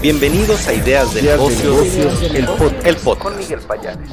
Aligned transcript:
Bienvenidos 0.00 0.68
a 0.68 0.74
Ideas 0.74 1.12
de 1.12 1.22
Negocios, 1.22 2.22
el, 2.22 2.46
podcast. 2.46 3.18
Con 3.20 3.36
Miguel 3.36 3.58
Payares. 3.58 4.08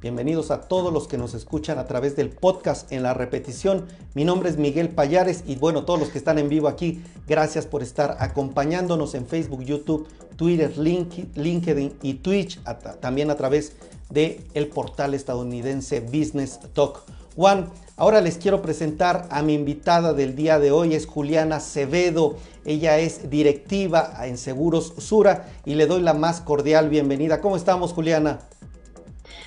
Bienvenidos 0.00 0.50
a 0.50 0.62
todos 0.62 0.90
los 0.90 1.06
que 1.06 1.18
nos 1.18 1.34
escuchan 1.34 1.78
a 1.78 1.86
través 1.86 2.16
del 2.16 2.30
podcast 2.30 2.90
en 2.92 3.02
la 3.02 3.12
repetición. 3.12 3.88
Mi 4.14 4.24
nombre 4.24 4.48
es 4.48 4.56
Miguel 4.56 4.88
Payares 4.88 5.44
y 5.46 5.56
bueno, 5.56 5.84
todos 5.84 6.00
los 6.00 6.08
que 6.08 6.16
están 6.16 6.38
en 6.38 6.48
vivo 6.48 6.68
aquí, 6.68 7.02
gracias 7.28 7.66
por 7.66 7.82
estar 7.82 8.16
acompañándonos 8.18 9.14
en 9.14 9.26
Facebook, 9.26 9.64
YouTube, 9.64 10.08
Twitter, 10.36 10.78
LinkedIn 10.78 11.98
y 12.00 12.14
Twitch, 12.14 12.58
también 13.00 13.30
a 13.30 13.36
través 13.36 13.74
del 14.08 14.40
el 14.54 14.68
portal 14.68 15.12
estadounidense 15.12 16.00
Business 16.00 16.58
Talk 16.72 17.02
One. 17.36 17.66
Ahora 17.98 18.20
les 18.20 18.36
quiero 18.36 18.60
presentar 18.60 19.26
a 19.30 19.42
mi 19.42 19.54
invitada 19.54 20.12
del 20.12 20.36
día 20.36 20.58
de 20.58 20.70
hoy, 20.70 20.94
es 20.94 21.06
Juliana 21.06 21.60
Cevedo. 21.60 22.36
Ella 22.66 22.98
es 22.98 23.30
directiva 23.30 24.12
en 24.26 24.36
Seguros 24.36 24.92
Sura 24.98 25.46
y 25.64 25.76
le 25.76 25.86
doy 25.86 26.02
la 26.02 26.12
más 26.12 26.42
cordial 26.42 26.90
bienvenida. 26.90 27.40
¿Cómo 27.40 27.56
estamos, 27.56 27.94
Juliana? 27.94 28.40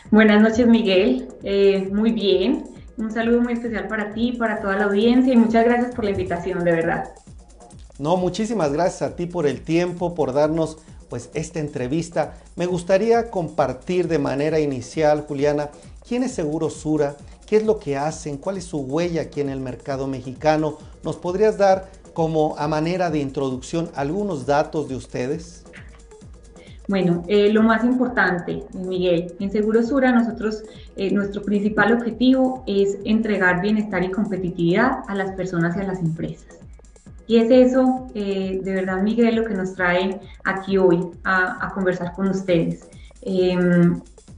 Buenas 0.10 0.42
noches, 0.42 0.66
Miguel. 0.66 1.28
Eh, 1.44 1.88
muy 1.94 2.12
bien. 2.12 2.64
Un 2.98 3.12
saludo 3.12 3.40
muy 3.40 3.54
especial 3.54 3.88
para 3.88 4.16
ti, 4.16 4.32
para 4.32 4.60
toda 4.60 4.78
la 4.78 4.86
audiencia 4.86 5.32
y 5.32 5.38
muchas 5.38 5.64
gracias 5.64 5.94
por 5.94 6.06
la 6.06 6.10
invitación, 6.10 6.64
de 6.64 6.72
verdad. 6.72 7.04
No, 8.00 8.18
muchísimas 8.18 8.74
gracias 8.74 9.04
a 9.04 9.16
ti 9.16 9.28
por 9.28 9.46
el 9.46 9.62
tiempo, 9.62 10.16
por 10.16 10.34
darnos 10.34 10.80
pues 11.08 11.30
esta 11.36 11.60
entrevista. 11.60 12.34
Me 12.56 12.66
gustaría 12.66 13.30
compartir 13.30 14.08
de 14.08 14.18
manera 14.18 14.60
inicial, 14.60 15.26
Juliana, 15.28 15.70
quién 16.08 16.24
es 16.24 16.32
Seguro 16.32 16.72
Sura, 16.72 17.16
qué 17.50 17.58
es 17.58 17.66
lo 17.66 17.80
que 17.80 17.98
hacen, 17.98 18.38
cuál 18.38 18.58
es 18.58 18.66
su 18.66 18.78
huella 18.78 19.24
aquí 19.24 19.42
en 19.42 19.50
el 19.50 19.60
mercado 19.60 20.06
mexicano. 20.06 20.78
¿Nos 21.04 21.16
podrías 21.16 21.58
dar 21.58 21.90
como 22.14 22.56
a 22.60 22.68
manera 22.68 23.10
de 23.10 23.18
introducción 23.18 23.90
algunos 23.96 24.46
datos 24.46 24.88
de 24.88 24.96
ustedes? 24.96 25.64
Bueno, 26.88 27.24
eh, 27.28 27.52
lo 27.52 27.64
más 27.64 27.84
importante, 27.84 28.64
Miguel, 28.74 29.34
en 29.40 29.52
Seguro 29.52 29.82
Sura 29.82 30.12
nosotros, 30.12 30.62
eh, 30.96 31.12
nuestro 31.12 31.42
principal 31.42 31.92
objetivo 31.94 32.64
es 32.68 33.00
entregar 33.04 33.62
bienestar 33.62 34.04
y 34.04 34.12
competitividad 34.12 35.00
a 35.08 35.16
las 35.16 35.32
personas 35.32 35.76
y 35.76 35.80
a 35.80 35.84
las 35.84 36.00
empresas. 36.00 36.60
Y 37.26 37.38
es 37.38 37.50
eso, 37.50 38.08
eh, 38.14 38.60
de 38.64 38.74
verdad, 38.74 39.02
Miguel, 39.02 39.36
lo 39.36 39.46
que 39.46 39.56
nos 39.56 39.74
trae 39.74 40.20
aquí 40.44 40.78
hoy 40.78 41.00
a, 41.24 41.72
conversar 41.74 42.14
con 42.14 42.28
ustedes. 42.28 42.88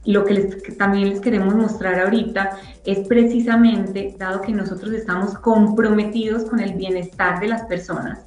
Lo 0.04 0.24
que 0.24 0.34
también 0.76 1.10
les 1.10 1.20
queremos 1.20 1.54
mostrar 1.54 2.00
ahorita 2.00 2.58
es 2.84 3.06
precisamente, 3.06 4.14
dado 4.18 4.40
que 4.40 4.52
nosotros 4.52 4.92
estamos 4.92 5.34
comprometidos 5.34 6.44
con 6.44 6.60
el 6.60 6.74
bienestar 6.74 7.38
de 7.40 7.48
las 7.48 7.62
personas, 7.64 8.20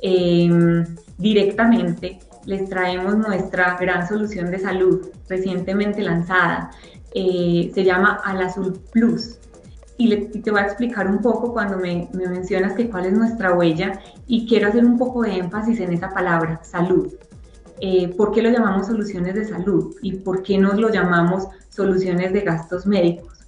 em, 0.00 0.84
directamente 1.18 2.20
les 2.44 2.68
traemos 2.68 3.16
nuestra 3.16 3.76
gran 3.78 4.06
solución 4.06 4.50
de 4.50 4.60
salud 4.60 5.08
recientemente 5.28 6.02
lanzada. 6.02 6.70
Eh, 7.12 7.72
se 7.74 7.82
llama 7.82 8.20
Al 8.24 8.42
Azul 8.42 8.78
Plus 8.92 9.38
y, 9.98 10.14
te 10.42 10.50
voy 10.50 10.60
a 10.60 10.64
explicar 10.64 11.08
un 11.08 11.18
poco 11.18 11.52
cuando 11.52 11.78
me, 11.78 12.08
mencionas 12.12 12.74
que 12.74 12.88
cuál 12.88 13.06
es 13.06 13.12
nuestra 13.14 13.54
huella 13.54 13.98
y 14.26 14.46
quiero 14.46 14.68
hacer 14.68 14.84
un 14.84 14.98
poco 14.98 15.22
de 15.22 15.38
énfasis 15.38 15.80
en 15.80 15.92
esa 15.92 16.10
palabra, 16.10 16.60
salud. 16.62 17.12
Eh, 17.80 18.14
¿Por 18.16 18.32
qué 18.32 18.42
lo 18.42 18.50
llamamos 18.50 18.86
soluciones 18.86 19.34
de 19.34 19.44
salud 19.44 19.94
y 20.00 20.16
por 20.16 20.42
qué 20.42 20.58
nos 20.58 20.78
lo 20.78 20.90
llamamos 20.90 21.46
soluciones 21.68 22.32
de 22.32 22.40
gastos 22.40 22.86
médicos? 22.86 23.40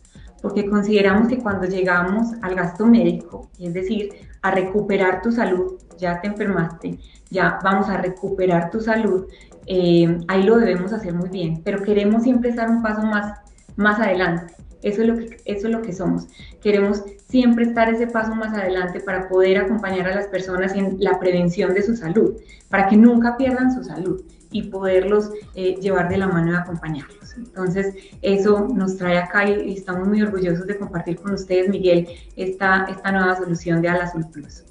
Porque 0.43 0.69
consideramos 0.69 1.29
que 1.29 1.39
cuando 1.39 1.67
llegamos 1.67 2.29
al 2.43 2.55
gasto 2.55 2.87
médico, 2.87 3.51
es 3.59 3.73
decir, 3.73 4.11
a 4.43 4.51
recuperar 4.51 5.23
tu 5.23 5.33
salud, 5.33 5.75
ya 5.99 6.21
te 6.21 6.29
enfermaste, 6.29 6.99
ya 7.31 7.59
vamos 7.65 7.89
a 7.89 7.97
recuperar 8.01 8.71
tu 8.71 8.81
salud, 8.81 9.27
eh, 9.67 10.19
ahí 10.29 10.43
lo 10.45 10.57
debemos 10.57 10.93
hacer 10.93 11.15
muy 11.15 11.29
bien, 11.29 11.63
pero 11.65 11.83
queremos 11.83 12.23
siempre 12.23 12.51
estar 12.51 12.71
un 12.71 12.83
paso 12.83 13.03
más, 13.03 13.39
más 13.77 13.99
adelante. 13.99 14.55
Eso 14.83 15.03
es, 15.03 15.09
lo 15.09 15.17
que, 15.17 15.37
eso 15.45 15.67
es 15.67 15.73
lo 15.73 15.83
que 15.83 15.93
somos. 15.93 16.27
Queremos 16.61 17.03
siempre 17.29 17.65
estar 17.65 17.93
ese 17.93 18.07
paso 18.07 18.35
más 18.35 18.57
adelante 18.57 19.01
para 19.01 19.29
poder 19.29 19.59
acompañar 19.59 20.07
a 20.07 20.15
las 20.15 20.29
personas 20.29 20.75
en 20.75 20.97
la 21.01 21.19
prevención 21.19 21.75
de 21.75 21.83
su 21.83 21.97
salud, 21.97 22.37
para 22.69 22.89
que 22.89 22.97
nunca 22.97 23.37
pierdan 23.37 23.75
su 23.75 23.83
salud 23.83 24.23
y 24.51 24.65
poderlos 24.65 25.31
eh, 25.55 25.77
llevar 25.81 26.09
de 26.09 26.19
la 26.19 26.29
mano 26.29 26.53
y 26.53 26.57
acompañarlos. 26.57 27.37
Entonces, 27.37 27.95
eso 28.23 28.69
nos 28.69 28.97
trae 28.97 29.19
acá 29.19 29.49
y, 29.49 29.75
estamos 29.75 30.09
muy 30.09 30.23
orgullosos 30.23 30.67
de 30.67 30.79
compartir 30.79 31.17
con 31.17 31.35
ustedes, 31.35 31.69
Miguel, 31.69 32.09
esta, 32.37 32.87
esta 32.89 33.13
nueva 33.13 33.37
solución 33.37 33.83
de 33.83 33.89
Azul 33.89 34.27
Plus. 34.33 34.65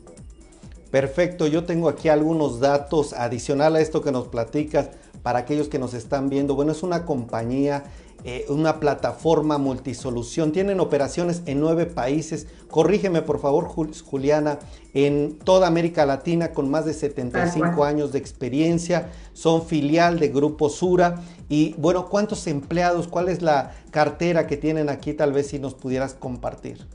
Perfecto, 0.92 1.48
yo 1.48 1.66
tengo 1.66 1.90
aquí 1.90 2.08
algunos 2.08 2.60
datos 2.60 3.14
adicional 3.14 3.76
a 3.76 3.82
esto 3.82 4.02
que 4.02 4.12
nos 4.12 4.30
platicas 4.30 4.90
para 5.22 5.40
aquellos 5.40 5.68
que 5.68 5.80
nos 5.80 5.94
están 5.94 6.30
viendo. 6.30 6.56
Bueno, 6.56 6.72
es 6.72 6.84
una 6.84 7.06
compañía 7.06 7.84
eh, 8.24 8.46
una 8.50 8.80
plataforma 8.80 9.58
multisolución. 9.58 10.52
Tienen 10.52 10.80
operaciones 10.80 11.44
en 11.46 11.60
nueve 11.60 11.86
países. 11.86 12.48
Corrígeme 12.70 13.22
por 13.22 13.40
favor, 13.40 13.66
Juliana, 13.66 14.60
en 14.94 15.38
toda 15.40 15.68
América 15.68 16.06
Latina 16.06 16.52
con 16.52 16.70
más 16.70 16.86
de 16.86 16.94
75 16.94 17.86
años 17.86 18.12
de 18.12 18.20
experiencia. 18.20 19.10
Son 19.34 19.66
filial 19.66 20.20
de 20.20 20.30
Grupo 20.30 20.70
Sura. 20.70 21.22
Y 21.48 21.76
bueno, 21.78 22.08
¿cuántos 22.10 22.48
empleados? 22.48 23.08
¿Cuál 23.08 23.30
es 23.30 23.42
la 23.42 23.72
cartera 23.92 24.48
que 24.48 24.58
tienen 24.58 24.90
aquí? 24.90 25.14
Tal 25.14 25.32
vez 25.32 25.48
si 25.48 25.60
nos 25.60 25.76
pudieras 25.76 26.14
compartir. 26.14 26.86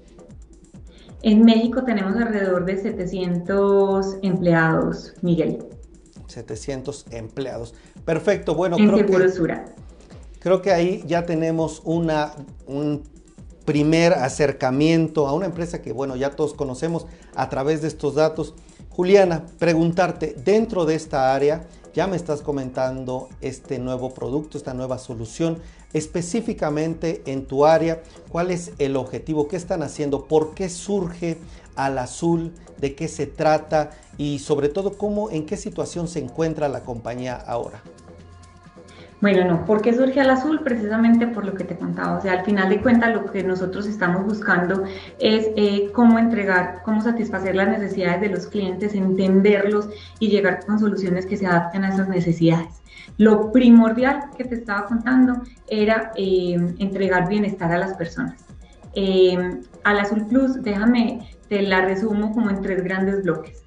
En 1.23 1.45
México 1.45 1.85
tenemos 1.85 2.17
alrededor 2.17 2.65
de 2.65 2.77
700 2.79 4.17
empleados, 4.23 5.15
Miguel. 5.23 5.65
700 6.27 7.07
empleados. 7.13 7.75
Perfecto, 8.05 8.57
bueno, 8.57 8.77
en 8.77 8.91
creo 8.91 9.07
que, 9.07 9.29
Sura. 9.29 9.65
Creo 10.43 10.61
que 10.61 10.73
ahí 10.73 11.05
ya 11.07 11.25
tenemos 11.25 11.83
un 11.85 13.05
primer 13.65 14.15
acercamiento 14.15 15.29
a 15.29 15.35
una 15.35 15.47
empresa 15.47 15.81
que, 15.81 15.93
bueno, 15.93 16.17
ya 16.17 16.33
todos 16.33 16.53
conocemos 16.53 17.07
a 17.37 17.49
través 17.49 17.81
de 17.81 17.87
estos 17.87 18.17
datos. 18.17 18.55
Juliana, 18.91 19.47
preguntarte, 19.61 20.35
dentro 20.45 20.85
de 20.85 20.97
esta 20.97 21.33
área, 21.33 21.69
ya 21.95 22.09
me 22.09 22.17
estás 22.17 22.43
comentando 22.43 23.29
este 23.41 23.79
nuevo 23.79 24.15
producto, 24.15 24.59
esta 24.59 24.75
nueva 24.75 24.99
solución, 24.99 25.59
específicamente 25.93 27.23
en 27.27 27.47
tu 27.47 27.65
área, 27.65 28.03
¿cuál 28.29 28.51
es 28.51 28.73
el 28.79 28.97
objetivo? 28.97 29.47
¿Qué 29.47 29.55
están 29.55 29.85
haciendo? 29.85 30.27
¿Por 30.27 30.55
qué 30.55 30.69
surge 30.69 31.39
al 31.77 31.99
azul? 31.99 32.53
¿De 32.79 32.97
qué 32.97 33.07
se 33.07 33.27
trata? 33.27 33.91
Y 34.19 34.41
sobre 34.41 34.69
todo, 34.69 34.99
¿cómo, 34.99 35.31
en 35.31 35.47
qué 35.47 35.57
situación 35.57 36.09
se 36.09 36.19
encuentra 36.19 36.69
la 36.69 36.83
compañía 36.83 37.37
ahora? 37.37 37.81
Bueno, 39.23 39.45
no, 39.45 39.65
¿por 39.65 39.83
qué 39.83 39.95
surge 39.95 40.21
al 40.21 40.31
azul? 40.31 40.63
Precisamente 40.65 41.29
por 41.29 41.47
lo 41.47 41.55
que 41.55 41.63
te 41.63 41.77
contaba. 41.77 42.19
O 42.19 42.21
sea, 42.21 42.33
al 42.33 42.45
final 42.45 42.69
de 42.69 42.83
cuentas 42.83 43.15
lo 43.15 43.31
que 43.31 43.45
nosotros 43.45 43.87
estamos 43.87 44.25
buscando 44.25 44.83
es 45.21 45.47
eh, 45.55 45.93
cómo 45.93 46.19
entregar, 46.19 46.83
cómo 46.85 47.01
satisfacer 47.01 47.55
las 47.55 47.69
necesidades 47.69 48.21
de 48.21 48.31
los 48.31 48.49
clientes, 48.49 48.95
entenderlos 48.95 49.89
y 50.19 50.27
llegar 50.27 50.67
con 50.67 50.81
soluciones 50.81 51.25
que 51.25 51.37
se 51.37 51.47
adapten 51.47 51.85
a 51.85 51.91
esas 51.91 52.09
necesidades. 52.09 52.83
Lo 53.17 53.53
primordial 53.53 54.25
que 54.37 54.43
te 54.43 54.57
estaba 54.57 54.87
contando 54.87 55.43
era 55.69 56.11
eh, 56.17 56.57
entregar 56.81 57.29
bienestar 57.29 57.71
a 57.71 57.79
las 57.79 57.95
personas. 57.95 58.45
Eh, 58.95 59.39
al 59.85 60.01
Azul 60.01 60.27
Plus, 60.27 60.61
déjame, 60.65 61.31
te 61.49 61.63
la 61.63 61.83
resumo 61.83 62.33
como 62.33 62.51
en 62.51 62.61
tres 62.61 62.83
grandes 62.83 63.23
bloques. 63.23 63.63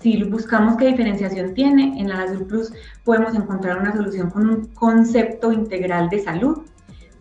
Si 0.00 0.22
buscamos 0.22 0.76
qué 0.76 0.86
diferenciación 0.86 1.54
tiene, 1.54 2.00
en 2.00 2.08
la 2.08 2.22
Azul 2.22 2.46
Plus 2.46 2.72
podemos 3.04 3.34
encontrar 3.34 3.80
una 3.80 3.92
solución 3.92 4.30
con 4.30 4.48
un 4.48 4.66
concepto 4.68 5.52
integral 5.52 6.08
de 6.08 6.20
salud, 6.20 6.58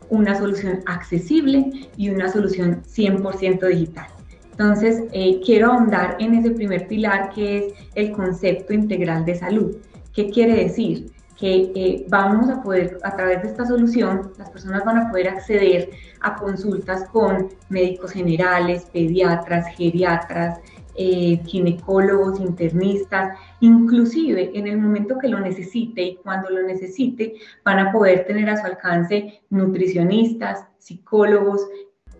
una 0.10 0.36
solución 0.36 0.82
accesible 0.86 1.90
y 1.98 2.10
una 2.10 2.30
solución 2.30 2.84
100% 2.84 3.68
digital. 3.68 4.08
Entonces, 4.52 5.04
eh, 5.12 5.40
quiero 5.44 5.72
ahondar 5.72 6.18
en 6.20 6.36
ese 6.36 6.52
primer 6.52 6.88
pilar 6.88 7.30
que 7.30 7.58
es 7.58 7.74
el 7.96 8.12
concepto 8.12 8.74
integral 8.74 9.26
de 9.26 9.36
salud. 9.36 9.76
¿Qué 10.14 10.30
quiere 10.30 10.56
decir? 10.64 11.12
Que 11.36 11.72
eh, 11.76 12.06
vamos 12.10 12.50
a 12.50 12.62
poder, 12.64 12.98
a 13.04 13.16
través 13.16 13.44
de 13.44 13.50
esta 13.50 13.68
solución, 13.68 14.32
las 14.38 14.50
personas 14.50 14.84
van 14.84 14.98
a 14.98 15.10
poder 15.10 15.30
acceder 15.30 15.90
a 16.22 16.36
consultas 16.36 17.08
con 17.10 17.50
médicos 17.70 18.12
generales, 18.12 18.86
pediatras, 18.92 19.68
geriatras, 19.76 20.60
eh, 20.98 21.40
ginecólogos, 21.46 22.40
internistas, 22.40 23.38
inclusive 23.60 24.52
en 24.58 24.68
el 24.68 24.78
momento 24.78 25.18
que 25.20 25.28
lo 25.28 25.40
necesite 25.40 26.02
y 26.02 26.16
cuando 26.16 26.50
lo 26.50 26.64
necesite, 26.64 27.36
van 27.64 27.80
a 27.80 27.92
poder 27.92 28.26
tener 28.26 28.50
a 28.50 28.58
su 28.58 28.66
alcance 28.66 29.42
nutricionistas, 29.50 30.66
psicólogos, 30.80 31.68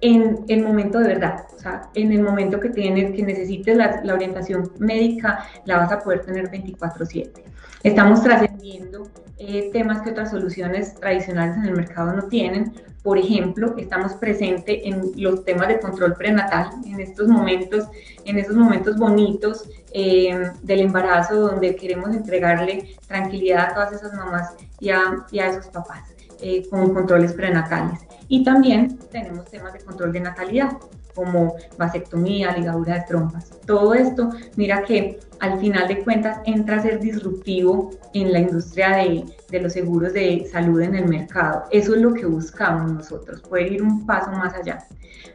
en 0.02 0.46
el 0.48 0.64
momento 0.64 1.00
de 1.00 1.08
verdad, 1.08 1.46
o 1.56 1.60
sea, 1.60 1.90
en 1.96 2.12
el 2.12 2.22
momento 2.22 2.60
que 2.60 2.70
tienes, 2.70 3.16
que 3.16 3.24
necesites 3.24 3.76
la, 3.76 4.14
orientación 4.14 4.72
médica, 4.80 5.46
la 5.66 5.78
vas 5.78 5.92
a 5.92 6.00
poder 6.00 6.22
tener 6.22 6.50
24/7. 6.50 7.44
Estamos 7.84 8.22
trascendiendo 8.22 9.10
eh, 9.38 9.70
temas 9.72 10.02
que 10.02 10.12
otras 10.12 10.32
soluciones 10.32 10.96
tradicionales 10.96 11.58
en 11.58 11.66
el 11.66 11.76
mercado 11.76 12.14
no 12.14 12.24
tienen. 12.24 12.74
Por 13.04 13.18
ejemplo, 13.18 13.76
estamos 13.78 14.14
presentes 14.14 14.80
en 14.84 15.12
los 15.16 15.46
temas 15.46 15.68
de 15.70 15.80
control 15.80 16.16
prenatal, 16.16 16.70
en 16.86 17.00
estos 17.00 17.28
momentos, 17.28 17.88
en 18.26 18.38
estos 18.38 18.56
momentos 18.56 18.98
bonitos 18.98 19.70
eh, 19.94 20.52
del 20.64 20.82
embarazo, 20.82 21.40
donde 21.40 21.76
queremos 21.76 22.14
entregarle 22.16 22.96
tranquilidad 23.08 23.70
a 23.70 23.74
todas 23.74 23.94
esas 23.94 24.14
mamás 24.14 24.56
y 24.80 24.90
a 24.90 25.48
esos 25.48 25.68
papás 25.68 26.18
eh, 26.42 26.68
con 26.70 26.94
controles 26.94 27.34
prenatales. 27.34 28.00
Y 28.28 28.44
también 28.44 28.98
tenemos 29.12 29.46
temas 29.46 29.74
de 29.74 29.80
control 29.80 30.12
de 30.12 30.20
natalidad, 30.20 30.78
como 31.16 31.56
vasectomía, 31.78 32.56
ligadura 32.56 32.96
de 32.96 33.06
trompas. 33.08 33.50
Todo 33.66 33.96
esto, 33.96 34.30
mira 34.56 34.84
que 34.84 35.20
al 35.40 35.60
final 35.60 35.88
de 35.88 36.04
cuentas 36.04 36.40
entra 36.46 36.78
a 36.78 36.82
ser 36.82 37.00
disruptivo 37.00 37.92
en 38.14 38.32
la 38.32 38.40
industria 38.40 38.98
de, 38.98 39.26
de, 39.50 39.62
los 39.62 39.74
seguros 39.74 40.14
de 40.14 40.48
salud 40.52 40.82
en 40.82 40.96
el 40.96 41.08
mercado. 41.08 41.64
Eso 41.72 41.96
es 41.96 42.02
lo 42.02 42.14
que 42.14 42.26
buscamos 42.26 42.92
nosotros, 42.92 43.42
poder 43.42 43.72
ir 43.72 43.82
un 43.82 44.06
paso 44.06 44.32
más 44.32 44.54
allá. 44.54 44.86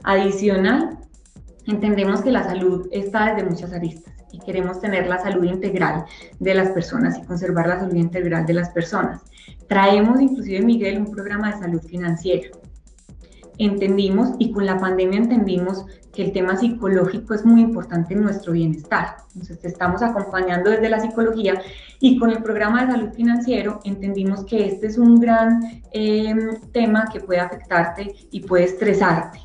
Adicional, 0.04 0.98
entendemos 1.66 2.22
que 2.22 2.30
la 2.30 2.44
salud 2.44 2.88
está 2.90 3.34
desde 3.34 3.48
muchas 3.48 3.72
aristas 3.72 4.14
y 4.32 4.38
queremos 4.40 4.80
tener 4.80 5.06
la 5.06 5.18
salud 5.18 5.44
integral 5.44 6.04
de 6.38 6.54
las 6.54 6.70
personas 6.70 7.18
y 7.18 7.26
conservar 7.26 7.66
la 7.66 7.80
salud 7.80 7.94
integral 7.94 8.46
de 8.46 8.54
las 8.54 8.70
personas. 8.70 9.22
Traemos 9.68 10.20
inclusive, 10.20 10.62
Miguel, 10.62 10.98
un 10.98 11.10
programa 11.10 11.52
de 11.52 11.58
salud 11.58 11.82
financiera 11.82 12.48
entendimos 13.58 14.30
y 14.38 14.50
con 14.52 14.66
la 14.66 14.78
pandemia 14.78 15.18
entendimos 15.18 15.84
que 16.12 16.22
el 16.24 16.32
tema 16.32 16.56
psicológico 16.56 17.32
es 17.34 17.44
muy 17.44 17.62
importante 17.62 18.14
en 18.14 18.22
nuestro 18.22 18.52
bienestar. 18.52 19.16
Entonces, 19.28 19.58
te 19.60 19.68
estamos 19.68 20.02
acompañando 20.02 20.70
desde 20.70 20.90
la 20.90 21.00
psicología 21.00 21.60
y 22.00 22.18
con 22.18 22.30
el 22.30 22.42
programa 22.42 22.84
de 22.84 22.92
salud 22.92 23.12
financiero 23.14 23.80
entendimos 23.84 24.44
que 24.44 24.66
este 24.66 24.88
es 24.88 24.98
un 24.98 25.18
gran 25.20 25.82
eh, 25.92 26.34
tema 26.72 27.08
que 27.10 27.20
puede 27.20 27.40
afectarte 27.40 28.14
y 28.30 28.40
puede 28.40 28.64
estresarte. 28.64 29.40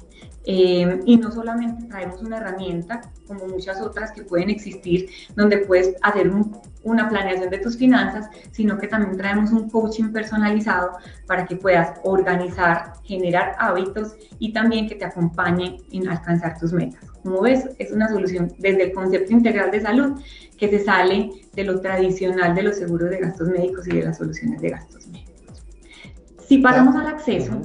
Eh, 0.50 1.02
y 1.06 1.18
no 1.18 1.30
solamente 1.30 1.88
traemos 1.88 2.22
una 2.22 2.38
herramienta, 2.38 3.02
como 3.28 3.48
muchas 3.48 3.82
otras 3.82 4.14
que 4.14 4.24
pueden 4.24 4.50
existir, 4.50 5.10
donde 5.36 5.58
puedes 5.58 5.94
hacer 6.02 6.32
una 6.84 7.10
planeación 7.10 7.50
de 7.50 7.58
tus 7.58 7.76
finanzas, 7.76 8.30
sino 8.52 8.78
que 8.78 8.88
también 8.88 9.18
traemos 9.18 9.52
un 9.52 9.70
coaching 9.70 10.14
personalizado 10.14 10.92
para 11.26 11.46
que 11.46 11.58
puedas 11.58 12.00
organizar, 12.06 12.94
generar 13.04 13.58
hábitos 13.60 14.16
y 14.40 14.54
también 14.54 14.88
que 14.88 14.96
te 14.96 15.04
acompañe 15.04 15.80
en 15.92 16.08
alcanzar 16.08 16.58
tus 16.58 16.72
metas. 16.72 17.04
Como 17.24 17.42
ves, 17.42 17.68
es 17.78 17.92
una 17.92 18.08
solución 18.08 18.54
desde 18.58 18.84
el 18.84 18.94
concepto 18.94 19.34
integral 19.34 19.70
de 19.70 19.82
salud 19.82 20.22
que 20.58 20.70
se 20.70 20.80
sale 20.80 21.30
de 21.56 21.64
lo 21.66 21.82
tradicional 21.82 22.56
de 22.56 22.64
los 22.64 22.78
seguros 22.78 23.10
de 23.10 23.18
gastos 23.18 23.50
médicos 23.50 23.86
y 23.86 23.98
de 23.98 24.04
las 24.04 24.18
soluciones 24.18 24.62
de 24.62 24.70
gastos 24.70 25.08
médicos. 25.08 25.66
Si 26.48 26.60
pasamos 26.60 26.96
al 26.96 27.08
acceso, 27.08 27.64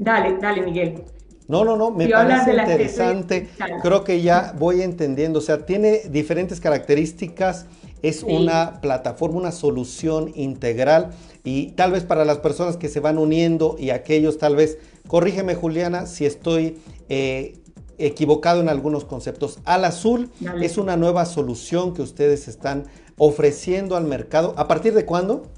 dale, 0.00 0.36
dale 0.40 0.62
Miguel. 0.62 1.13
No, 1.46 1.64
no, 1.64 1.76
no, 1.76 1.90
me 1.90 2.08
parece 2.08 2.52
interesante. 2.52 3.48
Creo 3.82 4.04
que 4.04 4.22
ya 4.22 4.54
voy 4.58 4.82
entendiendo. 4.82 5.40
O 5.40 5.42
sea, 5.42 5.66
tiene 5.66 6.02
diferentes 6.08 6.60
características. 6.60 7.66
Es 8.02 8.22
una 8.22 8.80
plataforma, 8.80 9.38
una 9.38 9.52
solución 9.52 10.32
integral. 10.34 11.10
Y 11.42 11.72
tal 11.72 11.92
vez 11.92 12.04
para 12.04 12.24
las 12.24 12.38
personas 12.38 12.76
que 12.76 12.88
se 12.88 13.00
van 13.00 13.18
uniendo 13.18 13.76
y 13.78 13.90
aquellos, 13.90 14.38
tal 14.38 14.56
vez, 14.56 14.78
corrígeme 15.06 15.54
Juliana, 15.54 16.06
si 16.06 16.24
estoy 16.24 16.78
eh, 17.08 17.58
equivocado 17.98 18.60
en 18.60 18.68
algunos 18.68 19.04
conceptos. 19.04 19.58
Al 19.64 19.84
Azul 19.84 20.30
es 20.62 20.78
una 20.78 20.96
nueva 20.96 21.26
solución 21.26 21.94
que 21.94 22.02
ustedes 22.02 22.48
están 22.48 22.84
ofreciendo 23.18 23.96
al 23.96 24.04
mercado. 24.04 24.54
¿A 24.56 24.66
partir 24.66 24.94
de 24.94 25.04
cuándo? 25.04 25.50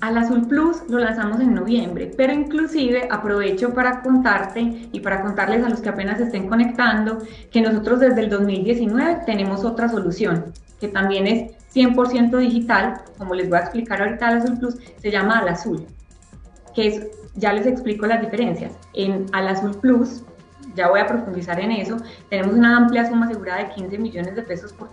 Al 0.00 0.18
Azul 0.18 0.46
Plus 0.46 0.82
lo 0.88 0.98
lanzamos 0.98 1.40
en 1.40 1.54
noviembre, 1.54 2.10
pero 2.16 2.32
inclusive 2.32 3.08
aprovecho 3.10 3.72
para 3.72 4.02
contarte 4.02 4.88
y 4.92 5.00
para 5.00 5.22
contarles 5.22 5.64
a 5.64 5.68
los 5.68 5.80
que 5.80 5.88
apenas 5.88 6.20
estén 6.20 6.48
conectando 6.48 7.18
que 7.50 7.62
nosotros 7.62 8.00
desde 8.00 8.20
el 8.20 8.30
2019 8.30 9.22
tenemos 9.24 9.64
otra 9.64 9.88
solución 9.88 10.52
que 10.80 10.88
también 10.88 11.26
es 11.26 11.50
100% 11.74 12.36
digital, 12.38 13.00
como 13.18 13.34
les 13.34 13.48
voy 13.48 13.58
a 13.58 13.62
explicar 13.62 14.02
ahorita 14.02 14.28
al 14.28 14.38
Azul 14.38 14.58
Plus, 14.58 14.76
se 14.98 15.10
llama 15.10 15.38
Al 15.38 15.48
Azul, 15.48 15.86
que 16.74 16.86
es, 16.86 17.06
ya 17.34 17.52
les 17.52 17.66
explico 17.66 18.06
las 18.06 18.20
diferencias. 18.20 18.72
En 18.92 19.26
Al 19.32 19.48
Azul 19.48 19.76
Plus, 19.80 20.22
ya 20.74 20.88
voy 20.88 21.00
a 21.00 21.06
profundizar 21.06 21.58
en 21.60 21.70
eso, 21.72 21.96
tenemos 22.28 22.54
una 22.54 22.76
amplia 22.76 23.08
suma 23.08 23.26
asegurada 23.26 23.64
de 23.64 23.70
15 23.70 23.98
millones 23.98 24.34
de 24.34 24.42
pesos 24.42 24.72
por, 24.72 24.90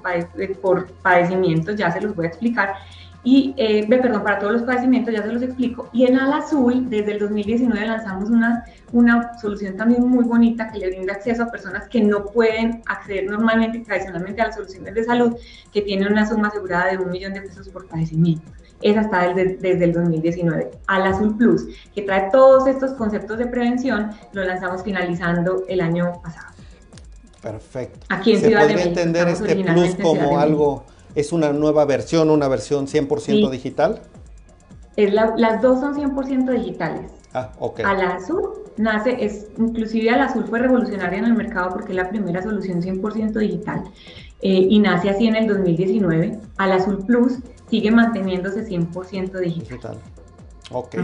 por 0.61 0.91
padecimientos, 1.01 1.75
ya 1.75 1.91
se 1.91 2.01
los 2.01 2.15
voy 2.15 2.25
a 2.25 2.29
explicar, 2.29 2.75
y, 3.23 3.53
eh, 3.57 3.85
perdón, 3.87 4.23
para 4.23 4.39
todos 4.39 4.53
los 4.53 4.63
padecimientos, 4.63 5.13
ya 5.13 5.21
se 5.21 5.31
los 5.31 5.43
explico. 5.43 5.89
Y 5.93 6.05
en 6.05 6.17
Al 6.17 6.33
Azul, 6.33 6.89
desde 6.89 7.11
el 7.11 7.19
2019 7.19 7.85
lanzamos 7.85 8.29
una, 8.31 8.65
una 8.91 9.37
solución 9.37 9.77
también 9.77 10.07
muy 10.07 10.25
bonita 10.25 10.71
que 10.71 10.79
le 10.79 10.87
brinda 10.87 11.13
acceso 11.13 11.43
a 11.43 11.51
personas 11.51 11.87
que 11.87 12.01
no 12.01 12.25
pueden 12.25 12.81
acceder 12.87 13.29
normalmente 13.29 13.77
y 13.77 13.83
tradicionalmente 13.83 14.41
a 14.41 14.47
las 14.47 14.55
soluciones 14.55 14.95
de 14.95 15.03
salud, 15.03 15.35
que 15.71 15.83
tienen 15.83 16.11
una 16.11 16.27
suma 16.27 16.47
asegurada 16.47 16.91
de 16.91 16.97
un 16.97 17.11
millón 17.11 17.33
de 17.33 17.41
pesos 17.41 17.69
por 17.69 17.87
padecimiento. 17.87 18.49
Esa 18.81 19.01
está 19.01 19.31
desde, 19.31 19.57
desde 19.57 19.85
el 19.85 19.93
2019. 19.93 20.71
Al 20.87 21.03
Azul 21.03 21.37
Plus, 21.37 21.67
que 21.93 22.01
trae 22.01 22.29
todos 22.31 22.65
estos 22.65 22.93
conceptos 22.93 23.37
de 23.37 23.45
prevención, 23.45 24.09
lo 24.33 24.43
lanzamos 24.43 24.81
finalizando 24.81 25.63
el 25.67 25.81
año 25.81 26.19
pasado. 26.23 26.47
Perfecto. 27.39 27.99
Aquí 28.09 28.33
en 28.33 28.39
¿Se 28.39 28.47
Ciudad 28.47 28.61
podría 28.61 28.83
entender 28.83 29.27
este 29.27 29.55
plus 29.63 29.95
como 29.95 30.39
algo 30.39 30.85
¿Es 31.15 31.31
una 31.31 31.51
nueva 31.53 31.85
versión, 31.85 32.29
una 32.29 32.47
versión 32.47 32.87
100% 32.87 33.49
digital? 33.49 34.01
Es 34.95 35.13
las 35.13 35.61
dos 35.61 35.79
son 35.79 35.95
100% 35.95 36.51
digitales. 36.51 37.11
Ah, 37.33 37.51
ok. 37.59 37.79
Al 37.81 38.01
azul 38.01 38.49
nace, 38.77 39.23
es, 39.23 39.47
inclusive 39.57 40.09
al 40.09 40.21
azul 40.21 40.45
fue 40.45 40.59
revolucionaria 40.59 41.19
en 41.19 41.25
el 41.25 41.33
mercado 41.33 41.69
porque 41.71 41.91
es 41.91 41.95
la 41.95 42.09
primera 42.09 42.41
solución 42.41 42.81
100% 42.81 43.31
digital 43.39 43.83
eh, 44.41 44.67
y 44.69 44.79
nace 44.79 45.09
así 45.09 45.27
en 45.27 45.35
el 45.35 45.47
2019. 45.47 46.39
Al 46.57 46.71
azul 46.73 47.05
plus 47.05 47.39
sigue 47.69 47.91
manteniéndose 47.91 48.65
100% 48.67 49.39
digital. 49.39 49.97
Ok, 50.71 50.95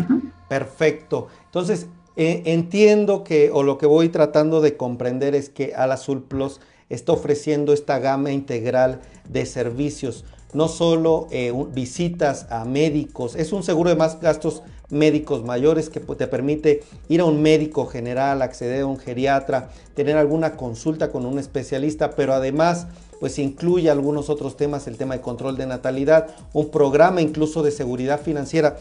perfecto. 0.49 1.27
Entonces, 1.45 1.87
eh, 2.15 2.43
entiendo 2.45 3.23
que, 3.23 3.51
o 3.53 3.63
lo 3.63 3.77
que 3.77 3.85
voy 3.85 4.09
tratando 4.09 4.59
de 4.59 4.75
comprender 4.75 5.35
es 5.35 5.49
que 5.49 5.75
al 5.75 5.91
azul 5.91 6.23
plus 6.23 6.59
está 6.89 7.13
ofreciendo 7.13 7.73
esta 7.73 7.99
gama 7.99 8.31
integral 8.31 9.01
de 9.29 9.45
servicios, 9.45 10.25
no 10.53 10.67
solo 10.67 11.27
eh, 11.31 11.51
visitas 11.73 12.47
a 12.49 12.65
médicos, 12.65 13.35
es 13.35 13.51
un 13.51 13.63
seguro 13.63 13.89
de 13.89 13.95
más 13.95 14.19
gastos 14.21 14.63
médicos 14.89 15.43
mayores 15.43 15.89
que 15.89 15.99
te 15.99 16.27
permite 16.27 16.81
ir 17.09 17.19
a 17.19 17.25
un 17.25 17.41
médico 17.41 17.85
general, 17.85 18.41
acceder 18.41 18.83
a 18.83 18.85
un 18.85 18.97
geriatra, 18.97 19.69
tener 19.95 20.15
alguna 20.15 20.55
consulta 20.55 21.11
con 21.11 21.25
un 21.25 21.39
especialista, 21.39 22.11
pero 22.11 22.33
además 22.33 22.87
pues 23.19 23.39
incluye 23.39 23.89
algunos 23.89 24.29
otros 24.29 24.55
temas, 24.57 24.87
el 24.87 24.97
tema 24.97 25.15
de 25.15 25.21
control 25.21 25.57
de 25.57 25.65
natalidad, 25.65 26.27
un 26.53 26.69
programa 26.69 27.21
incluso 27.21 27.63
de 27.63 27.71
seguridad 27.71 28.21
financiera. 28.21 28.77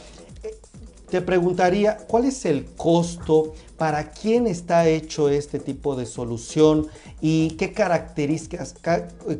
Te 1.11 1.21
preguntaría, 1.21 1.99
¿cuál 2.09 2.25
es 2.25 2.45
el 2.45 2.65
costo? 2.77 3.55
¿Para 3.77 4.11
quién 4.11 4.49
está 4.49 4.89
hecho 4.89 5.29
este 5.29 5.61
tipo 5.61 5.95
de 5.95 6.05
solución? 6.05 6.89
¿Y 7.21 7.51
qué 7.53 7.73
características, 7.73 8.75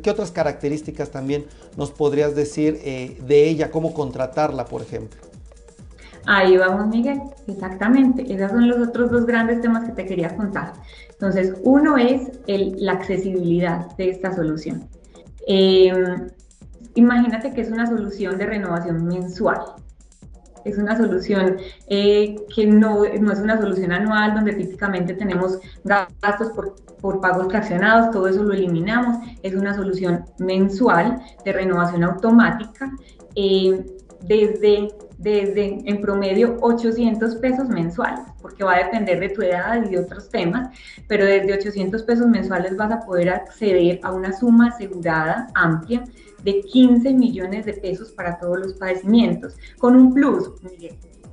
qué 0.01 0.09
otras 0.09 0.31
características 0.31 1.11
también 1.11 1.45
nos 1.75 1.91
podrías 1.91 2.35
decir 2.35 2.79
eh, 2.83 3.17
de 3.27 3.49
ella? 3.49 3.69
¿Cómo 3.69 3.93
contratarla, 3.93 4.63
por 4.65 4.81
ejemplo? 4.81 5.19
Ahí 6.25 6.55
vamos, 6.55 6.87
Miguel, 6.87 7.19
exactamente. 7.47 8.33
Esos 8.33 8.51
son 8.51 8.67
los 8.69 8.87
otros 8.87 9.11
dos 9.11 9.25
grandes 9.25 9.61
temas 9.61 9.85
que 9.85 9.91
te 9.91 10.05
quería 10.05 10.35
contar. 10.37 10.73
Entonces, 11.11 11.53
uno 11.63 11.97
es 11.97 12.29
la 12.47 12.93
accesibilidad 12.93 13.93
de 13.97 14.09
esta 14.09 14.33
solución. 14.33 14.87
Em, 15.47 16.29
imagínate 16.95 17.53
que 17.53 17.61
es 17.61 17.71
una 17.71 17.87
solución 17.87 18.37
de 18.37 18.45
renovación 18.45 19.05
mensual 19.05 19.61
es 20.67 20.77
una 20.77 20.97
solución 20.97 21.57
eh, 21.87 22.35
que 22.53 22.67
no, 22.67 23.03
no, 23.19 23.31
es 23.31 23.39
una 23.39 23.59
solución 23.59 23.91
anual 23.91 24.35
donde 24.35 24.53
típicamente 24.53 25.13
tenemos 25.13 25.59
gastos 25.83 26.49
por, 26.49 26.75
por, 27.01 27.21
pagos 27.21 27.47
fraccionados, 27.47 28.11
todo 28.11 28.27
eso 28.27 28.43
lo 28.43 28.53
eliminamos, 28.53 29.17
es 29.43 29.55
una 29.55 29.73
solución 29.73 30.25
mensual 30.39 31.21
de 31.45 31.53
renovación 31.53 32.03
automática 32.03 32.91
eh, 33.35 33.85
desde, 34.21 34.89
desde 35.17 35.81
en 35.85 36.01
promedio 36.01 36.57
800 36.61 37.35
pesos 37.35 37.67
mensuales, 37.69 38.21
porque 38.41 38.63
va 38.63 38.75
a 38.75 38.83
depender 38.83 39.19
de 39.19 39.29
tu 39.29 39.41
edad 39.41 39.83
y 39.83 39.89
de 39.89 39.99
otros 39.99 40.29
temas, 40.29 40.69
pero 41.07 41.25
desde 41.25 41.53
800 41.53 42.03
pesos 42.03 42.27
mensuales 42.27 42.75
vas 42.75 42.91
a 42.91 42.99
poder 43.01 43.29
acceder 43.29 43.99
a 44.03 44.13
una 44.13 44.33
suma 44.33 44.67
asegurada 44.67 45.47
amplia 45.55 46.03
de 46.43 46.61
15 46.61 47.13
millones 47.13 47.65
de 47.65 47.73
pesos 47.73 48.11
para 48.11 48.37
todos 48.37 48.59
los 48.59 48.73
padecimientos, 48.75 49.55
con 49.79 49.95
un 49.95 50.13
plus, 50.13 50.51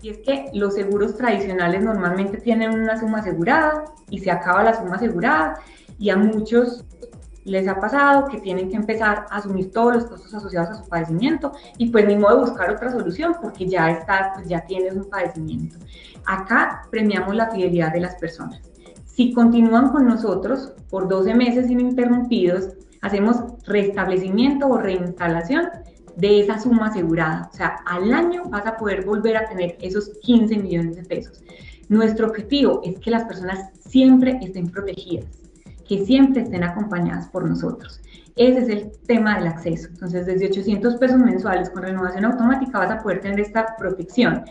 y 0.04 0.10
es 0.10 0.18
que 0.18 0.50
los 0.52 0.74
seguros 0.74 1.16
tradicionales 1.16 1.82
normalmente 1.82 2.36
tienen 2.36 2.78
una 2.78 3.00
suma 3.00 3.20
asegurada 3.20 3.84
y 4.10 4.18
se 4.18 4.30
acaba 4.30 4.62
la 4.62 4.74
suma 4.74 4.96
asegurada 4.96 5.58
y 5.98 6.10
a 6.10 6.16
muchos 6.16 6.84
les 7.44 7.68
ha 7.68 7.78
pasado 7.78 8.26
que 8.26 8.40
tienen 8.40 8.70
que 8.70 8.76
empezar 8.76 9.26
a 9.30 9.36
asumir 9.36 9.70
todos 9.70 9.94
los 9.94 10.04
costos 10.06 10.34
asociados 10.34 10.70
a 10.70 10.82
su 10.82 10.88
padecimiento 10.88 11.52
y 11.78 11.90
pues 11.90 12.06
ni 12.06 12.16
modo 12.16 12.36
de 12.36 12.50
buscar 12.50 12.70
otra 12.70 12.90
solución 12.90 13.36
porque 13.40 13.66
ya 13.66 13.90
está, 13.90 14.32
pues 14.34 14.48
ya 14.48 14.60
tienes 14.62 14.94
un 14.94 15.08
padecimiento. 15.08 15.76
Acá 16.26 16.82
premiamos 16.90 17.34
la 17.34 17.50
fidelidad 17.50 17.92
de 17.92 18.00
las 18.00 18.14
personas. 18.16 18.60
Si 19.04 19.32
continúan 19.32 19.90
con 19.90 20.06
nosotros 20.06 20.72
por 20.90 21.06
12 21.06 21.34
meses 21.34 21.70
ininterrumpidos, 21.70 22.70
hacemos 23.02 23.36
restablecimiento 23.66 24.66
o 24.66 24.78
reinstalación 24.78 25.68
de 26.16 26.40
esa 26.40 26.58
suma 26.58 26.86
asegurada. 26.86 27.50
O 27.52 27.56
sea, 27.56 27.76
al 27.86 28.12
año 28.12 28.44
vas 28.48 28.66
a 28.66 28.76
poder 28.76 29.04
volver 29.04 29.36
a 29.36 29.48
tener 29.48 29.76
esos 29.80 30.10
15 30.22 30.56
millones 30.58 30.96
de 30.96 31.04
pesos. 31.04 31.42
Nuestro 31.88 32.28
objetivo 32.28 32.80
es 32.82 32.98
que 32.98 33.10
las 33.10 33.24
personas 33.24 33.70
siempre 33.78 34.38
estén 34.40 34.70
protegidas 34.70 35.43
que 35.86 36.04
siempre 36.04 36.42
estén 36.42 36.64
acompañadas 36.64 37.28
por 37.28 37.48
nosotros. 37.48 38.00
Ese 38.36 38.60
es 38.60 38.68
el 38.68 38.92
tema 39.06 39.36
del 39.36 39.46
acceso. 39.46 39.88
Entonces, 39.88 40.26
desde 40.26 40.46
800 40.46 40.96
pesos 40.96 41.18
mensuales 41.18 41.70
con 41.70 41.82
renovación 41.82 42.24
automática 42.24 42.78
vas 42.78 42.90
a 42.90 43.02
poder 43.02 43.20
tener 43.20 43.40
esta 43.40 43.76
protección. 43.76 44.44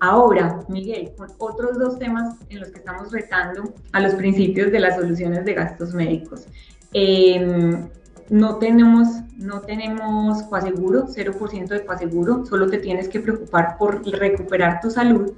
Ahora, 0.00 0.60
Miguel, 0.68 1.12
con 1.16 1.28
otros 1.38 1.78
dos 1.78 1.98
temas 1.98 2.36
en 2.48 2.60
los 2.60 2.70
que 2.70 2.78
estamos 2.78 3.12
retando 3.12 3.74
a 3.92 4.00
los 4.00 4.14
principios 4.14 4.72
de 4.72 4.80
las 4.80 4.96
soluciones 4.96 5.44
de 5.44 5.54
gastos 5.54 5.92
médicos. 5.92 6.46
Em, 6.92 7.88
no 8.30 8.56
tenemos, 8.56 9.08
no 9.36 9.60
tenemos 9.60 10.42
coaseguro, 10.44 11.06
0% 11.06 11.68
de 11.68 11.84
coaseguro, 11.84 12.44
solo 12.46 12.68
te 12.68 12.78
tienes 12.78 13.08
que 13.08 13.20
preocupar 13.20 13.76
por 13.78 14.04
recuperar 14.04 14.80
tu 14.80 14.90
salud 14.90 15.32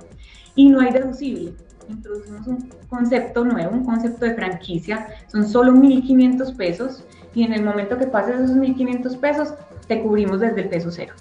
y 0.54 0.68
no 0.68 0.80
hay 0.80 0.92
deducible 0.92 1.52
introducimos 1.88 2.46
un 2.46 2.68
concepto 2.88 3.44
nuevo, 3.44 3.72
un 3.72 3.84
concepto 3.84 4.24
de 4.24 4.34
franquicia, 4.34 5.08
son 5.28 5.46
solo 5.48 5.72
1.500 5.72 6.56
pesos 6.56 7.04
y 7.34 7.42
en 7.42 7.52
el 7.52 7.62
momento 7.62 7.98
que 7.98 8.06
pases 8.06 8.40
esos 8.40 8.56
1.500 8.56 9.18
pesos, 9.18 9.54
te 9.86 10.02
cubrimos 10.02 10.40
desde 10.40 10.62
el 10.62 10.68
peso 10.68 10.90
cero. 10.90 11.14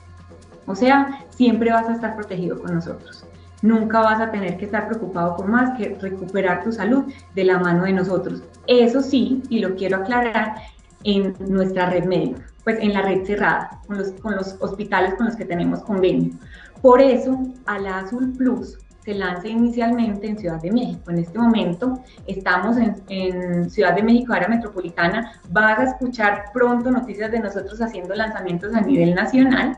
O 0.66 0.76
sea, 0.76 1.26
siempre 1.30 1.72
vas 1.72 1.88
a 1.88 1.94
estar 1.94 2.16
protegido 2.16 2.60
con 2.60 2.76
nosotros. 2.76 3.26
Nunca 3.62 4.02
vas 4.02 4.22
a 4.22 4.32
tener 4.32 4.58
que 4.58 4.66
estar 4.66 4.88
preocupado 4.88 5.36
por 5.36 5.48
más 5.48 5.78
que 5.78 5.98
recuperar 6.00 6.64
tu 6.64 6.72
salud 6.72 7.06
de 7.34 7.44
la 7.44 7.58
mano 7.58 7.84
de 7.84 7.94
nosotros. 7.94 8.44
Eso 8.68 9.02
sí, 9.02 9.42
y 9.50 9.60
lo 9.60 9.76
quiero 9.76 9.98
aclarar, 9.98 10.56
en 11.04 11.36
nuestra 11.48 11.90
red 11.90 12.06
médica, 12.06 12.42
pues 12.64 12.78
en 12.82 12.94
la 12.94 13.02
red 13.02 13.24
cerrada, 13.24 13.80
con 13.88 13.98
los, 13.98 14.12
con 14.12 14.36
los 14.36 14.58
hospitales 14.60 15.14
con 15.16 15.28
los 15.28 15.36
que 15.36 15.46
tenemos 15.46 15.82
convenio. 15.84 16.34
Por 16.82 17.02
eso, 17.02 17.40
a 17.66 17.80
la 17.80 18.00
Azul 18.00 18.34
Plus 18.34 18.78
se 19.08 19.14
lanza 19.14 19.48
inicialmente 19.48 20.28
en 20.28 20.38
Ciudad 20.38 20.62
de 20.62 20.70
México. 20.70 21.12
En 21.12 21.20
este 21.20 21.40
momento 21.40 22.04
estamos 22.26 22.76
en, 22.76 23.70
Ciudad 23.70 23.96
de 23.96 24.04
México, 24.04 24.34
área 24.34 24.50
metropolitana. 24.50 25.40
Vas 25.50 25.80
a 25.80 25.84
escuchar 25.84 26.52
pronto 26.54 26.92
noticias 26.92 27.32
de 27.32 27.40
nosotros 27.40 27.82
haciendo 27.82 28.14
lanzamientos 28.16 28.76
a 28.76 28.82
nivel 28.82 29.16
nacional. 29.16 29.78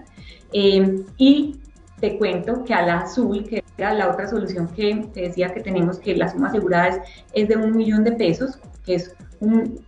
Eh, 0.51 1.05
y 1.17 1.59
te 1.99 2.17
cuento 2.17 2.63
que 2.63 2.73
a 2.73 2.81
la 2.81 3.01
azul, 3.01 3.47
que 3.47 3.63
era 3.77 3.93
la 3.93 4.09
otra 4.09 4.27
solución 4.27 4.67
que 4.69 5.07
te 5.13 5.21
decía 5.21 5.53
que 5.53 5.61
tenemos, 5.61 5.99
que 5.99 6.15
la 6.15 6.27
suma 6.29 6.47
asegurada 6.47 7.03
es, 7.31 7.47
de 7.47 7.55
un 7.55 7.77
millón 7.77 8.03
de 8.03 8.13
pesos, 8.13 8.57
que 8.83 8.95
es 8.95 9.13
un, 9.41 9.79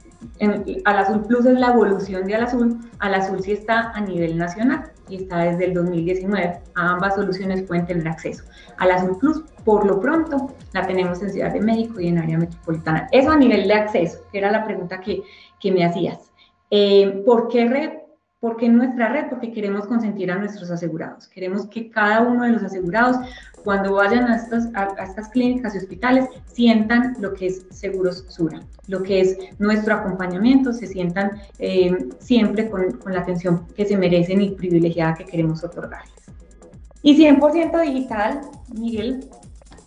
al 0.86 0.98
azul 0.98 1.26
plus 1.26 1.46
es 1.46 1.60
la 1.60 1.70
evolución 1.70 2.26
de 2.26 2.36
al 2.36 2.44
azul, 2.44 2.80
al 3.00 3.14
azul 3.16 3.42
sí 3.42 3.54
está 3.54 3.92
a 3.92 4.02
nivel 4.02 4.38
nacional 4.38 4.92
y 5.12 5.18
está 5.18 5.40
desde 5.40 5.66
el 5.66 5.74
2019. 5.74 6.62
A 6.76 6.92
ambas 6.92 7.16
soluciones 7.16 7.64
pueden 7.64 7.86
tener 7.86 8.08
acceso. 8.08 8.44
A 8.78 8.88
la 8.88 8.96
Azul 8.96 9.18
Plus, 9.20 9.44
por 9.66 9.86
lo 9.86 10.00
pronto, 10.00 10.56
la 10.74 10.88
tenemos 10.88 11.22
en 11.22 11.32
Ciudad 11.32 11.52
de 11.52 11.60
México 11.60 12.00
y 12.00 12.08
en 12.08 12.18
área 12.18 12.38
metropolitana. 12.38 13.08
Eso 13.12 13.32
a 13.32 13.38
nivel 13.38 13.68
de 13.68 13.74
acceso, 13.74 14.20
que 14.32 14.38
era 14.38 14.52
la 14.52 14.66
pregunta 14.66 15.00
que, 15.00 15.22
que 15.60 15.72
me 15.72 15.86
hacías. 15.86 16.32
Eh, 16.70 17.24
¿Por 17.26 17.50
qué 17.50 17.68
red? 17.68 17.90
Porque 18.42 18.66
en 18.66 18.76
nuestra 18.76 19.08
red, 19.08 19.30
porque 19.30 19.54
queremos 19.54 19.86
consentir 19.86 20.30
a 20.32 20.36
nuestros 20.36 20.70
asegurados. 20.70 21.30
Queremos 21.30 21.68
que 21.68 21.90
cada 21.90 22.24
uno 22.24 22.44
de 22.44 22.50
los 22.52 22.64
asegurados, 22.64 23.16
cuando 23.64 23.94
vayan 23.94 24.26
a 24.26 24.36
estas, 24.36 24.68
a, 24.74 25.04
estas 25.04 25.30
clínicas 25.30 25.76
y 25.76 25.78
hospitales, 25.78 26.26
sientan 26.48 27.16
lo 27.20 27.34
que 27.34 27.48
es 27.48 27.68
Seguros 27.70 28.26
Sura, 28.28 28.60
lo 28.88 29.04
que 29.04 29.22
es 29.22 29.38
nuestro 29.60 29.94
acompañamiento, 29.94 30.74
se 30.74 30.88
sientan 30.88 31.40
eh, 31.60 31.96
siempre 32.20 32.70
con, 32.70 32.98
con 32.98 33.14
la 33.14 33.22
atención 33.22 33.68
que 33.76 33.86
se 33.86 33.96
merecen 33.96 34.42
y 34.42 34.50
privilegiada 34.50 35.14
que 35.14 35.26
queremos 35.26 35.64
otorgarles. 35.64 36.12
Y 37.04 37.18
100% 37.18 37.82
digital, 37.82 38.42
Miguel, 38.74 39.30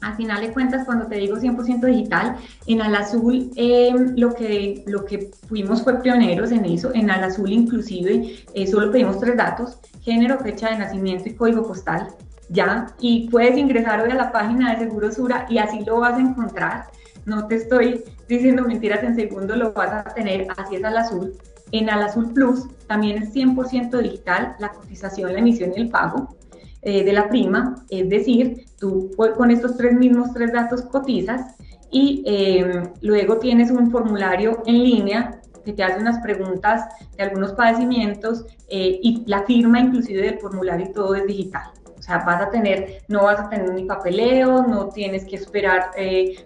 al 0.04 0.16
final 0.16 0.42
de 0.42 0.52
cuentas, 0.52 0.84
cuando 0.84 1.06
te 1.06 1.16
digo 1.16 1.36
100% 1.36 1.80
digital, 1.86 2.36
en 2.66 2.82
Al 2.82 2.94
Azul 2.94 3.50
em, 3.56 4.14
lo, 4.16 4.34
que, 4.34 4.84
lo 4.86 5.04
que 5.04 5.30
fuimos 5.48 5.82
fue 5.82 6.00
pioneros 6.02 6.52
en 6.52 6.64
eso. 6.66 6.92
En 6.94 7.10
Al 7.10 7.24
Azul 7.24 7.50
inclusive 7.50 8.36
eh, 8.52 8.66
solo 8.66 8.92
pedimos 8.92 9.18
tres 9.18 9.36
datos, 9.36 9.78
género, 10.02 10.38
fecha 10.38 10.70
de 10.70 10.78
nacimiento 10.78 11.28
y 11.28 11.34
código 11.34 11.66
postal, 11.66 12.08
ya. 12.50 12.86
Y 13.00 13.30
puedes 13.30 13.56
ingresar 13.56 14.02
hoy 14.02 14.10
a 14.10 14.14
la 14.14 14.30
página 14.30 14.72
de 14.72 14.84
Seguro 14.84 15.10
Sura 15.10 15.46
y 15.48 15.58
así 15.58 15.82
lo 15.84 16.00
vas 16.00 16.18
a 16.18 16.20
encontrar. 16.20 16.84
No 17.24 17.46
te 17.46 17.56
estoy 17.56 18.04
diciendo 18.28 18.64
mentiras, 18.64 19.02
en 19.02 19.16
segundo 19.16 19.56
lo 19.56 19.72
vas 19.72 19.90
a 19.90 20.04
tener, 20.14 20.48
así 20.56 20.76
es 20.76 20.84
Al 20.84 20.98
Azul. 20.98 21.32
En 21.72 21.88
Al 21.88 22.02
Azul 22.02 22.32
Plus 22.32 22.68
también 22.86 23.22
es 23.22 23.34
100% 23.34 23.98
digital 24.02 24.54
la 24.58 24.68
cotización, 24.68 25.32
la 25.32 25.38
emisión 25.38 25.72
y 25.74 25.80
el 25.80 25.88
pago. 25.88 26.36
Eh, 26.86 27.02
de 27.02 27.14
la 27.14 27.30
prima, 27.30 27.76
es 27.88 28.10
decir, 28.10 28.66
tú 28.78 29.10
con 29.16 29.50
estos 29.50 29.78
tres 29.78 29.94
mismos 29.94 30.34
tres 30.34 30.52
datos 30.52 30.82
cotizas 30.82 31.56
y 31.90 32.22
em, 32.26 32.82
luego 33.00 33.38
tienes 33.38 33.70
un 33.70 33.90
formulario 33.90 34.62
en 34.66 34.84
línea 34.84 35.40
que 35.64 35.72
te 35.72 35.82
hace 35.82 35.98
unas 35.98 36.18
preguntas 36.18 36.84
de 37.16 37.22
algunos 37.22 37.54
padecimientos 37.54 38.44
eh, 38.68 38.98
y 39.02 39.24
la 39.24 39.44
firma 39.44 39.80
inclusive 39.80 40.20
del 40.20 40.38
formulario 40.38 40.88
y 40.90 40.92
todo 40.92 41.14
es 41.14 41.26
digital. 41.26 41.70
O 41.96 42.02
sea, 42.02 42.18
vas 42.18 42.42
a 42.42 42.50
tener, 42.50 43.02
no 43.08 43.22
vas 43.22 43.40
a 43.40 43.48
tener 43.48 43.72
ni 43.72 43.84
papeleo, 43.84 44.66
no 44.66 44.90
tienes 44.90 45.24
que 45.24 45.36
esperar 45.36 45.90
eh, 45.96 46.44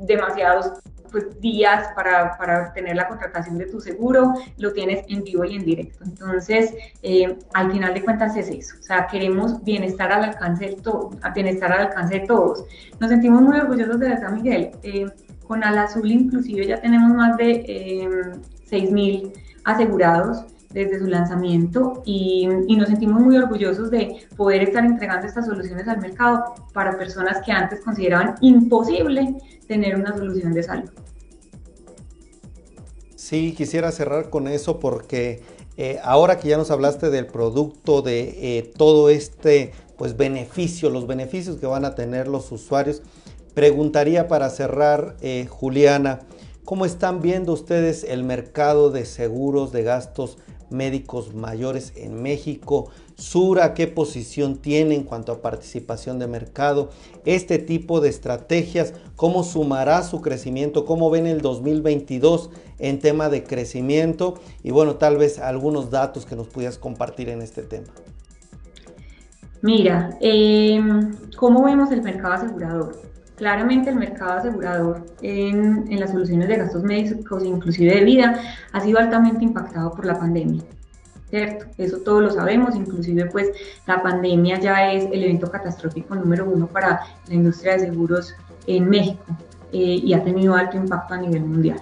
demasiados 0.00 0.80
pues, 1.10 1.40
días 1.40 1.88
para, 1.94 2.36
para, 2.36 2.72
tener 2.72 2.96
la 2.96 3.08
contratación 3.08 3.58
de 3.58 3.66
tu 3.66 3.80
seguro, 3.80 4.34
lo 4.58 4.72
tienes 4.72 5.04
en 5.08 5.22
vivo 5.24 5.44
y 5.44 5.56
en 5.56 5.64
directo. 5.64 6.04
Entonces, 6.04 6.74
eh, 7.02 7.36
al 7.54 7.72
final 7.72 7.94
de 7.94 8.02
cuentas 8.02 8.36
es 8.36 8.48
eso, 8.48 8.76
o 8.78 8.82
sea, 8.82 9.06
queremos 9.06 9.62
bienestar 9.64 10.12
al 10.12 10.24
alcance 10.24 10.66
de, 10.66 10.76
todo, 10.76 11.10
bienestar 11.34 11.72
al 11.72 11.86
alcance 11.88 12.20
de 12.20 12.26
todos. 12.26 12.64
Nos 13.00 13.10
sentimos 13.10 13.42
muy 13.42 13.58
orgullosos 13.58 14.00
de 14.00 14.16
San 14.18 14.34
Miguel. 14.34 14.70
Eh, 14.82 15.06
con 15.46 15.62
Al 15.62 15.78
Azul 15.78 16.10
inclusive 16.10 16.66
ya 16.66 16.80
tenemos 16.80 17.14
más 17.14 17.36
de 17.36 17.64
eh, 17.66 18.08
6.000 18.68 19.32
asegurados 19.64 20.44
desde 20.76 20.98
su 20.98 21.06
lanzamiento 21.06 22.02
y, 22.04 22.46
nos 22.46 22.88
sentimos 22.88 23.22
muy 23.22 23.38
orgullosos 23.38 23.90
de 23.90 24.26
poder 24.36 24.62
estar 24.62 24.84
entregando 24.84 25.26
estas 25.26 25.46
soluciones 25.46 25.88
al 25.88 26.02
mercado 26.02 26.54
para 26.74 26.98
personas 26.98 27.38
que 27.46 27.50
antes 27.50 27.80
consideraban 27.80 28.34
imposible 28.42 29.36
tener 29.66 29.96
una 29.96 30.14
solución 30.14 30.52
de 30.52 30.62
salud. 30.62 30.90
Sí, 33.14 33.54
quisiera 33.56 33.90
cerrar 33.90 34.28
con 34.28 34.48
eso 34.48 34.78
porque 34.78 35.42
eh, 35.78 35.98
ahora 36.04 36.38
que 36.38 36.48
ya 36.48 36.58
nos 36.58 36.70
hablaste 36.70 37.08
del 37.08 37.26
producto, 37.26 38.02
de 38.02 38.58
eh, 38.58 38.72
todo 38.76 39.08
este 39.08 39.72
pues 39.96 40.18
beneficio, 40.18 40.90
los 40.90 41.06
beneficios 41.06 41.56
que 41.56 41.66
van 41.66 41.86
a 41.86 41.94
tener 41.94 42.28
los 42.28 42.52
usuarios, 42.52 43.00
preguntaría 43.54 44.28
para 44.28 44.50
cerrar, 44.50 45.16
eh, 45.22 45.46
Juliana, 45.48 46.20
¿cómo 46.66 46.84
están 46.84 47.22
viendo 47.22 47.54
ustedes 47.54 48.04
el 48.04 48.24
mercado 48.24 48.90
de 48.90 49.06
seguros 49.06 49.72
de 49.72 49.82
gastos 49.84 50.36
médicos 50.70 51.34
mayores 51.34 51.92
en 51.96 52.22
México? 52.22 52.90
Sura, 53.16 53.74
¿qué 53.74 53.86
posición 53.86 54.56
tiene 54.56 54.94
en 54.94 55.04
cuanto 55.04 55.32
a 55.32 55.40
participación 55.40 56.18
de 56.18 56.26
mercado? 56.26 56.90
Este 57.24 57.58
tipo 57.58 58.00
de 58.00 58.08
estrategias, 58.08 58.94
¿cómo 59.16 59.42
sumará 59.42 60.02
su 60.02 60.20
crecimiento? 60.20 60.84
¿Cómo 60.84 61.10
ven 61.10 61.26
el 61.26 61.40
2022 61.40 62.50
en 62.78 62.98
tema 62.98 63.28
de 63.28 63.44
crecimiento? 63.44 64.34
Y 64.62 64.70
bueno, 64.70 64.96
tal 64.96 65.16
vez 65.16 65.38
algunos 65.38 65.90
datos 65.90 66.26
que 66.26 66.36
nos 66.36 66.48
pudieras 66.48 66.78
compartir 66.78 67.28
en 67.28 67.42
este 67.42 67.62
tema. 67.62 67.88
Mira, 69.62 70.16
em, 70.20 71.12
¿cómo 71.36 71.64
vemos 71.64 71.90
el 71.90 72.02
mercado 72.02 72.34
asegurador? 72.34 73.15
Claramente 73.36 73.90
el 73.90 73.96
mercado 73.96 74.38
asegurador 74.38 75.06
en, 75.22 75.84
en 75.90 76.00
las 76.00 76.10
soluciones 76.10 76.48
de 76.48 76.56
gastos 76.56 76.82
médicos, 76.82 77.44
inclusive 77.44 77.94
de 77.94 78.04
vida, 78.04 78.40
ha 78.72 78.80
sido 78.80 78.98
altamente 78.98 79.44
impactado 79.44 79.92
por 79.92 80.06
la 80.06 80.18
pandemia. 80.18 80.62
¿cierto? 81.28 81.66
Eso 81.78 81.98
todos 81.98 82.22
lo 82.22 82.30
sabemos, 82.30 82.76
inclusive 82.76 83.26
pues 83.26 83.50
la 83.86 84.02
pandemia 84.02 84.58
ya 84.60 84.92
es 84.92 85.04
el 85.06 85.24
evento 85.24 85.50
catastrófico 85.50 86.14
número 86.14 86.48
uno 86.48 86.66
para 86.66 87.00
la 87.28 87.34
industria 87.34 87.74
de 87.74 87.80
seguros 87.80 88.34
en 88.66 88.88
México 88.88 89.24
eh, 89.72 90.00
y 90.02 90.14
ha 90.14 90.22
tenido 90.22 90.54
alto 90.54 90.76
impacto 90.76 91.14
a 91.14 91.18
nivel 91.18 91.44
mundial. 91.44 91.80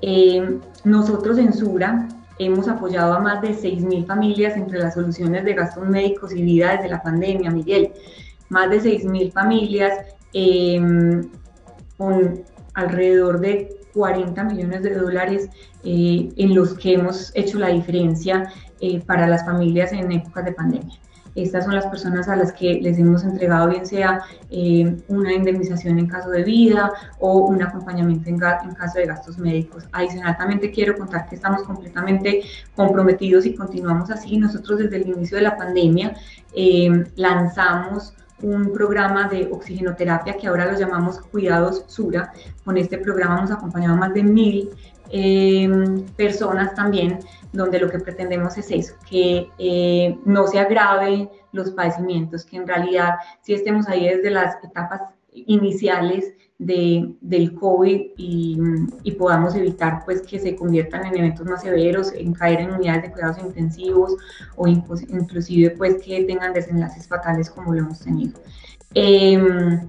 Eh, 0.00 0.58
nosotros 0.84 1.38
en 1.38 1.52
Sura 1.52 2.08
hemos 2.38 2.68
apoyado 2.68 3.14
a 3.14 3.20
más 3.20 3.42
de 3.42 3.50
6.000 3.50 4.06
familias 4.06 4.56
entre 4.56 4.78
las 4.78 4.94
soluciones 4.94 5.44
de 5.44 5.54
gastos 5.54 5.86
médicos 5.86 6.32
y 6.32 6.42
vida 6.42 6.76
desde 6.76 6.88
la 6.88 7.02
pandemia, 7.02 7.50
Miguel. 7.50 7.92
más 8.48 8.70
de 8.70 8.80
6.000 8.80 9.32
familias 9.32 9.98
em, 10.32 11.28
con 11.96 12.44
alrededor 12.74 13.40
de 13.40 13.78
40 13.92 14.44
millones 14.44 14.82
de 14.82 14.94
dólares 14.94 15.48
eh, 15.82 16.28
en 16.36 16.54
los 16.54 16.74
que 16.74 16.94
hemos 16.94 17.32
hecho 17.34 17.58
la 17.58 17.68
diferencia 17.68 18.52
eh, 18.80 19.00
para 19.00 19.26
las 19.26 19.44
familias 19.44 19.92
en 19.92 20.12
épocas 20.12 20.44
de 20.44 20.52
pandemia. 20.52 20.98
Estas 21.34 21.64
son 21.64 21.74
las 21.74 21.86
personas 21.86 22.28
a 22.28 22.34
las 22.34 22.52
que 22.52 22.80
les 22.80 22.98
hemos 22.98 23.22
entregado 23.22 23.68
bien 23.68 23.86
sea 23.86 24.22
eh, 24.50 24.96
una 25.08 25.32
indemnización 25.32 25.98
en 25.98 26.06
caso 26.06 26.30
de 26.30 26.42
vida 26.42 26.90
o 27.20 27.38
un 27.46 27.62
acompañamiento 27.62 28.28
en, 28.28 28.38
caso 28.38 28.98
de 28.98 29.06
gastos 29.06 29.38
médicos. 29.38 29.84
Adicionalmente 29.92 30.70
quiero 30.72 30.96
contar 30.96 31.28
que 31.28 31.36
estamos 31.36 31.62
completamente 31.62 32.42
comprometidos 32.74 33.46
y 33.46 33.54
continuamos 33.54 34.10
así. 34.10 34.36
Nosotros 34.36 34.80
desde 34.80 34.96
el 34.96 35.08
inicio 35.08 35.36
de 35.36 35.44
la 35.44 35.56
pandemia 35.56 36.16
lanzamos 37.14 38.14
un 38.42 38.72
programa 38.72 39.28
de 39.28 39.48
oxigenoterapia 39.50 40.36
que 40.36 40.46
ahora 40.46 40.70
lo 40.70 40.78
llamamos 40.78 41.20
Cuidados 41.20 41.84
Sura. 41.86 42.32
Con 42.64 42.76
este 42.76 42.98
programa 42.98 43.38
hemos 43.38 43.50
acompañado 43.50 43.94
a 43.94 43.98
más 43.98 44.14
de 44.14 44.22
mil 44.22 44.70
em, 45.10 46.04
personas 46.16 46.74
también, 46.74 47.18
donde 47.52 47.80
lo 47.80 47.90
que 47.90 47.98
pretendemos 47.98 48.56
es 48.58 48.70
eso, 48.70 48.94
que 49.08 49.48
eh, 49.58 50.18
no 50.24 50.46
se 50.46 50.60
agrave 50.60 51.30
los 51.52 51.70
padecimientos, 51.70 52.44
que 52.44 52.58
en 52.58 52.66
realidad 52.66 53.14
si 53.40 53.54
estemos 53.54 53.88
ahí 53.88 54.08
desde 54.08 54.30
las 54.30 54.62
etapas 54.62 55.00
iniciales 55.32 56.34
de, 56.58 57.14
del 57.20 57.54
COVID 57.54 58.00
y, 58.16 58.58
y, 59.04 59.12
podamos 59.12 59.54
evitar 59.54 60.02
pues 60.04 60.22
que 60.22 60.40
se 60.40 60.56
conviertan 60.56 61.06
en 61.06 61.16
eventos 61.16 61.46
más 61.46 61.62
severos, 61.62 62.12
en 62.12 62.32
caer 62.32 62.60
en 62.60 62.72
unidades 62.72 63.02
de 63.04 63.12
cuidados 63.12 63.38
intensivos 63.38 64.16
o 64.56 64.66
inclusive 64.66 65.70
pues 65.70 66.02
que 66.02 66.24
tengan 66.24 66.52
desenlaces 66.52 67.06
fatales 67.06 67.48
como 67.50 67.72
lo 67.72 67.80
hemos 67.80 68.00
tenido. 68.00 68.40
Em, 68.94 69.88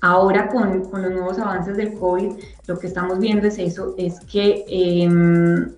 ahora 0.00 0.48
con, 0.48 0.86
con, 0.86 1.02
los 1.02 1.12
nuevos 1.12 1.38
avances 1.38 1.76
del 1.76 1.94
COVID, 1.94 2.32
lo 2.66 2.78
que 2.78 2.88
estamos 2.88 3.20
viendo 3.20 3.46
es 3.46 3.58
eso, 3.58 3.94
es 3.96 4.18
que 4.20 4.64
em, 4.66 5.72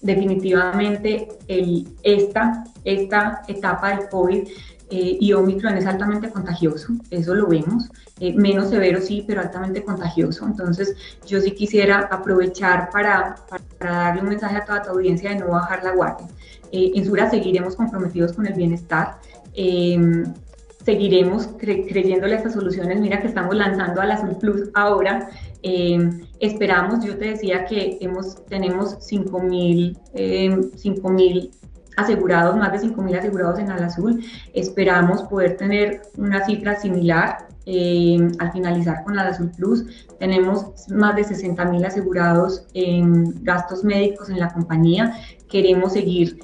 definitivamente 0.00 1.28
esta, 2.02 2.64
esta 2.84 3.42
etapa 3.48 3.96
del 3.96 4.08
COVID 4.08 4.48
eh, 4.92 5.18
y 5.20 5.32
Omicron 5.32 5.76
es 5.76 5.86
altamente 5.86 6.30
contagioso, 6.30 6.88
eso 7.10 7.32
lo 7.32 7.46
vemos, 7.46 7.88
eh, 8.18 8.34
menos 8.34 8.70
severo 8.70 9.00
sí, 9.00 9.22
pero 9.24 9.40
altamente 9.40 9.84
contagioso. 9.84 10.44
Entonces 10.44 10.96
yo 11.24 11.40
sí 11.40 11.52
quisiera 11.52 12.08
aprovechar 12.10 12.90
para, 12.90 13.36
para, 13.78 13.92
darle 13.92 14.22
un 14.22 14.28
mensaje 14.30 14.56
a 14.56 14.64
toda 14.64 14.82
tu 14.82 14.90
audiencia 14.90 15.30
de 15.30 15.36
no 15.36 15.48
bajar 15.48 15.84
la 15.84 15.92
guardia. 15.94 16.26
Eh, 16.72 16.90
en 16.96 17.04
Sura 17.04 17.30
seguiremos 17.30 17.76
comprometidos 17.76 18.32
con 18.32 18.46
el 18.46 18.54
bienestar. 18.54 19.18
Em, 20.80 20.84
seguiremos 20.84 21.48
creyéndole 21.58 22.34
a 22.34 22.36
estas 22.38 22.54
soluciones. 22.54 23.00
Mira 23.00 23.20
que 23.20 23.28
estamos 23.28 23.54
lanzando 23.54 24.00
al 24.00 24.12
Azul 24.12 24.36
Plus 24.38 24.70
ahora. 24.74 25.28
Em, 25.62 26.20
esperamos, 26.40 27.04
yo 27.04 27.16
te 27.16 27.26
decía 27.26 27.64
que 27.66 27.98
hemos, 28.00 28.44
tenemos 28.46 28.98
5.000 29.00 29.98
eh, 30.14 31.50
asegurados, 31.96 32.56
más 32.56 32.72
de 32.72 32.88
5.000 32.88 33.18
asegurados 33.18 33.58
en 33.58 33.70
Al 33.70 33.82
Azul. 33.82 34.24
Esperamos 34.54 35.22
poder 35.24 35.56
tener 35.56 36.02
una 36.16 36.44
cifra 36.44 36.76
similar 36.76 37.48
eh, 37.66 38.18
al 38.38 38.52
finalizar 38.52 39.04
con 39.04 39.18
Al 39.18 39.28
Azul 39.28 39.50
Plus. 39.50 39.84
Tenemos 40.18 40.88
más 40.88 41.14
de 41.16 41.22
60.000 41.22 41.86
asegurados 41.86 42.66
en 42.74 43.44
gastos 43.44 43.84
médicos 43.84 44.30
en 44.30 44.40
la 44.40 44.52
compañía. 44.52 45.14
Queremos 45.48 45.92
seguir 45.92 46.38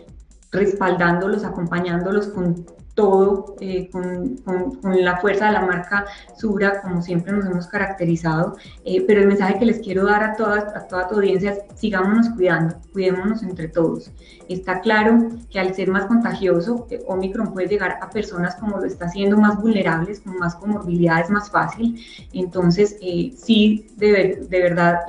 respaldándolos, 0.52 1.44
acompañándolos 1.44 2.28
con 2.28 2.64
todo 2.96 3.54
eh, 3.60 3.88
con, 3.92 4.38
con, 4.38 5.04
la 5.04 5.18
fuerza 5.18 5.46
de 5.46 5.52
la 5.52 5.60
marca 5.60 6.06
Sura, 6.36 6.80
como 6.80 7.02
siempre 7.02 7.32
nos 7.32 7.44
hemos 7.44 7.68
caracterizado. 7.68 8.56
Eh, 8.84 9.04
pero 9.06 9.20
el 9.20 9.28
mensaje 9.28 9.58
que 9.58 9.66
les 9.66 9.80
quiero 9.80 10.06
dar 10.06 10.24
a, 10.24 10.34
todas, 10.34 10.74
a 10.74 10.88
toda 10.88 11.06
tu 11.06 11.16
audiencia 11.16 11.52
es 11.52 11.78
sigámonos 11.78 12.30
cuidando, 12.30 12.74
cuidémonos 12.92 13.42
entre 13.42 13.68
todos. 13.68 14.10
Está 14.48 14.80
claro 14.80 15.28
que 15.50 15.60
al 15.60 15.74
ser 15.74 15.90
más 15.90 16.06
contagioso, 16.06 16.86
eh, 16.90 17.04
Omicron 17.06 17.52
puede 17.52 17.68
llegar 17.68 17.98
a 18.00 18.08
personas 18.08 18.56
como 18.56 18.78
lo 18.78 18.84
está 18.84 19.04
haciendo 19.06 19.36
más 19.36 19.60
vulnerables, 19.60 20.20
con 20.20 20.38
más 20.38 20.54
comorbilidades 20.56 21.28
más 21.28 21.50
fácil. 21.50 22.02
Entonces, 22.32 22.96
sí, 22.98 23.86
de, 23.96 24.46
de 24.48 24.60
verdad 24.62 25.00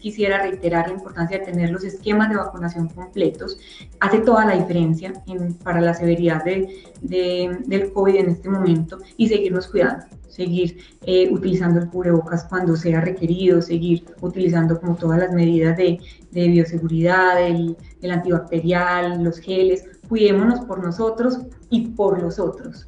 quisiera 0.00 0.38
reiterar 0.42 0.88
la 0.88 0.94
importancia 0.94 1.38
de 1.38 1.44
tener 1.44 1.70
los 1.70 1.84
esquemas 1.84 2.30
de 2.30 2.36
vacunación 2.36 2.88
completos. 2.88 3.58
Hace 4.00 4.20
toda 4.20 4.46
la 4.46 4.56
diferencia 4.56 5.12
en, 5.26 5.52
para 5.54 5.82
la 5.82 5.92
severidad 5.92 6.42
de, 6.42 6.82
de 7.02 7.25
del 7.66 7.92
COVID 7.92 8.16
en 8.16 8.28
este 8.30 8.48
momento 8.48 8.98
y 9.16 9.28
seguirnos 9.28 9.68
cuidando, 9.68 10.04
seguir 10.28 10.78
eh, 11.02 11.28
utilizando 11.30 11.80
el 11.80 11.88
cubrebocas 11.88 12.44
cuando 12.44 12.76
sea 12.76 13.00
requerido, 13.00 13.62
seguir 13.62 14.04
utilizando 14.20 14.80
como 14.80 14.96
todas 14.96 15.18
las 15.18 15.32
medidas 15.32 15.76
de, 15.76 15.98
bioseguridad, 16.32 17.44
el, 17.44 17.76
el, 18.02 18.10
antibacterial, 18.10 19.22
los 19.22 19.38
geles, 19.38 19.84
cuidémonos 20.08 20.60
por 20.60 20.82
nosotros 20.82 21.40
y 21.70 21.88
por 21.88 22.22
los 22.22 22.38
otros. 22.38 22.86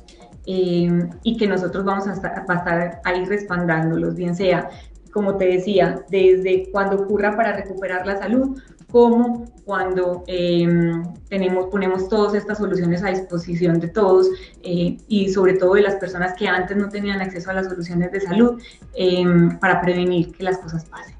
Eh, 0.50 1.06
y 1.24 1.36
que 1.36 1.46
nosotros 1.46 1.84
vamos 1.84 2.06
a 2.06 2.14
estar, 2.14 2.46
a 2.48 2.54
estar 2.54 3.02
ahí 3.04 3.22
respaldándolos, 3.26 4.14
bien 4.14 4.34
sea 4.34 4.70
como 5.12 5.36
te 5.36 5.46
decía, 5.46 6.04
desde 6.10 6.70
cuando 6.70 7.02
ocurra 7.02 7.36
para 7.36 7.56
recuperar 7.56 8.06
la 8.06 8.18
salud, 8.18 8.60
como 8.90 9.44
cuando 9.64 10.24
em, 10.26 11.02
tenemos, 11.28 11.66
ponemos 11.66 12.08
todas 12.08 12.34
estas 12.34 12.58
soluciones 12.58 13.02
a 13.04 13.10
disposición 13.10 13.80
de 13.80 13.88
todos 13.88 14.28
eh, 14.62 14.96
y 15.08 15.28
sobre 15.30 15.54
todo 15.54 15.74
de 15.74 15.82
las 15.82 15.96
personas 15.96 16.34
que 16.38 16.48
antes 16.48 16.76
no 16.76 16.88
tenían 16.88 17.20
acceso 17.20 17.50
a 17.50 17.54
las 17.54 17.66
soluciones 17.66 18.10
de 18.12 18.20
salud 18.20 18.60
em, 18.94 19.58
para 19.58 19.80
prevenir 19.82 20.32
que 20.32 20.42
las 20.42 20.58
cosas 20.58 20.86
pasen 20.86 21.14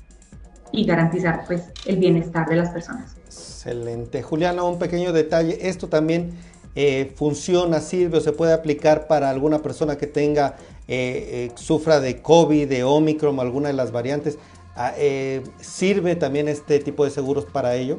y 0.73 0.85
garantizar 0.85 1.45
pues 1.47 1.65
el 1.87 1.97
bienestar 1.97 2.49
de 2.49 2.57
las 2.57 2.71
personas. 2.71 3.17
Excelente. 3.27 4.23
Juliana, 4.23 4.63
un 4.63 4.79
pequeño 4.79 5.13
detalle. 5.13 5.69
Esto 5.69 5.89
también 5.89 6.33
eh, 6.75 7.13
funciona, 7.17 7.81
sirve 7.81 8.19
o 8.19 8.21
se 8.21 8.33
puede 8.33 8.53
aplicar 8.53 9.07
para 9.07 9.31
alguna 9.31 9.61
persona 9.61 9.97
que 9.97 10.07
tenga, 10.07 10.57
eh, 10.89 11.53
sufra 11.55 12.01
de 12.01 12.23
COVID, 12.23 12.67
de 12.67 12.83
Omicron 12.83 13.39
alguna 13.41 13.69
de 13.69 13.75
las 13.75 13.93
variantes. 13.93 14.39
Ah, 14.75 14.93
eh, 14.97 15.45
¿Sirve 15.61 16.17
también 16.17 16.49
este 16.49 16.79
tipo 16.79 17.05
de 17.05 17.11
seguros 17.11 17.45
para 17.45 17.75
ello? 17.75 17.99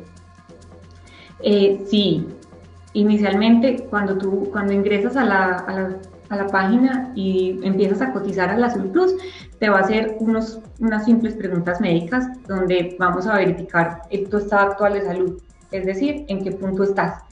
Eh, 1.41 1.85
sí, 1.87 2.27
inicialmente 2.93 3.85
cuando 3.89 4.17
tú 4.17 4.49
cuando 4.51 4.73
ingresas 4.73 5.15
a 5.15 5.23
la, 5.23 5.99
a 6.29 6.35
la, 6.35 6.47
página 6.47 7.11
y 7.15 7.59
empiezas 7.63 8.01
a 8.01 8.11
cotizar 8.11 8.49
al 8.49 8.63
Azul 8.63 8.89
Plus, 8.89 9.13
te 9.59 9.69
va 9.69 9.79
a 9.79 9.81
hacer 9.81 10.17
unos, 10.19 10.59
unas 10.79 11.05
simples 11.05 11.35
preguntas 11.35 11.79
médicas 11.79 12.27
donde 12.47 12.95
vamos 12.97 13.27
a 13.27 13.37
verificar 13.37 14.01
tu 14.29 14.37
estado 14.37 14.71
actual 14.71 14.93
de 14.93 15.05
salud, 15.05 15.41
es 15.71 15.85
decir, 15.85 16.25
en 16.27 16.43
qué 16.43 16.51
punto 16.51 16.83
estás 16.83 17.23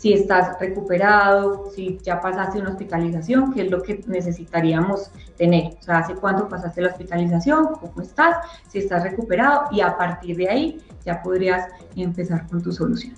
si 0.00 0.14
estás 0.14 0.58
recuperado, 0.58 1.70
si 1.74 1.98
ya 2.02 2.22
pasaste 2.22 2.58
una 2.58 2.70
hospitalización, 2.70 3.52
que 3.52 3.62
es 3.62 3.70
lo 3.70 3.82
que 3.82 4.02
necesitaríamos 4.06 5.10
tener. 5.36 5.74
O 5.78 5.82
sea, 5.82 5.98
hace 5.98 6.14
cuánto 6.14 6.48
pasaste 6.48 6.80
la 6.80 6.88
hospitalización, 6.88 7.66
cómo 7.78 8.00
estás, 8.00 8.38
si 8.70 8.78
estás 8.78 9.02
recuperado 9.02 9.64
y 9.70 9.82
a 9.82 9.98
partir 9.98 10.38
de 10.38 10.48
ahí 10.48 10.80
ya 11.04 11.22
podrías 11.22 11.68
empezar 11.96 12.46
con 12.46 12.62
tu 12.62 12.72
solución. 12.72 13.14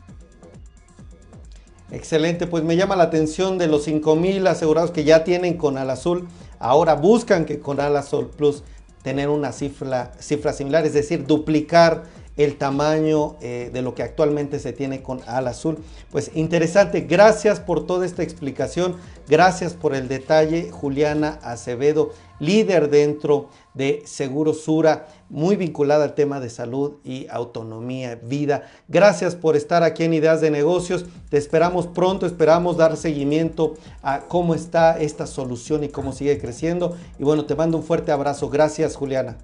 Excelente, 1.93 2.49
pues 2.49 2.65
me 2.65 2.75
llama 2.75 2.97
la 2.97 3.05
atención 3.05 3.59
de 3.59 3.69
los 3.69 3.87
5.000 3.87 4.49
asegurados 4.49 4.91
que 4.91 5.05
ya 5.05 5.23
tienen 5.23 5.57
con 5.57 5.79
Al 5.79 5.89
Azul, 5.89 6.27
ahora 6.59 6.95
buscan 6.97 7.45
que 7.45 7.61
con 7.61 7.79
Al 7.79 7.97
Azul 7.97 8.29
Plus 8.29 8.65
tener 9.03 9.29
una 9.29 9.53
cifra, 9.53 10.11
cifra 10.19 10.53
similar, 10.53 10.85
es 10.85 10.95
decir, 10.95 11.27
duplicar 11.29 12.03
el 12.37 12.57
tamaño 12.57 13.37
eh, 13.41 13.71
de 13.73 13.83
lo 13.83 13.95
que 13.95 14.03
actualmente 14.03 14.59
se 14.59 14.73
tiene 14.73 15.03
con 15.03 15.21
Al 15.27 15.49
Azul. 15.49 15.79
Pues 16.11 16.31
interesante, 16.35 17.03
gracias 17.03 17.61
por 17.61 17.87
toda 17.87 18.07
esta 18.07 18.23
explicación, 18.23 18.97
gracias 19.29 19.75
por 19.75 19.95
el 19.95 20.09
detalle, 20.09 20.71
Juliana 20.71 21.39
Acevedo, 21.43 22.11
líder 22.39 22.91
dentro 22.91 23.51
de 23.75 24.03
Seguro 24.05 24.55
Sura, 24.55 25.07
muy 25.29 25.57
vinculada 25.57 26.05
al 26.05 26.15
tema 26.15 26.41
de 26.41 26.51
salud 26.51 26.95
y 27.05 27.27
autonomía, 27.31 28.17
vida. 28.17 28.63
Gracias 28.89 29.35
por 29.35 29.57
estar 29.57 29.83
aquí 29.83 30.05
en 30.05 30.15
Ideas 30.15 30.41
de 30.41 30.51
Negocios, 30.51 31.07
te 31.29 31.39
esperamos 31.39 31.87
pronto, 31.87 32.27
esperamos 32.27 32.77
dar 32.77 32.97
seguimiento 32.97 33.75
a 34.03 34.21
cómo 34.21 34.55
está 34.55 34.99
esta 34.99 35.27
solución 35.27 35.85
y 35.85 35.89
cómo 35.89 36.13
sigue 36.13 36.39
creciendo. 36.39 36.97
Y 37.19 37.25
bueno, 37.25 37.45
te 37.45 37.55
mando 37.55 37.79
un 37.79 37.85
fuerte 37.85 38.13
abrazo, 38.13 38.49
gracias 38.49 38.97
Juliana. 38.97 39.39